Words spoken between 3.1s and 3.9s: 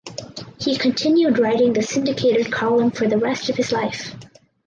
rest of his